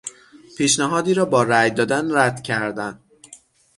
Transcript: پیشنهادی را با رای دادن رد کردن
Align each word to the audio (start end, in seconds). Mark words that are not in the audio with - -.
پیشنهادی 0.57 1.13
را 1.13 1.25
با 1.25 1.43
رای 1.43 1.69
دادن 1.69 2.15
رد 2.17 2.43
کردن 2.43 2.99